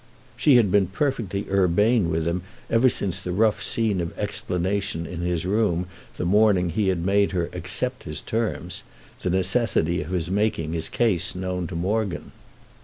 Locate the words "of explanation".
4.01-5.05